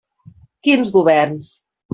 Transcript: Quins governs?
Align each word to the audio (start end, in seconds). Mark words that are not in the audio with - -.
Quins 0.69 0.93
governs? 0.97 1.55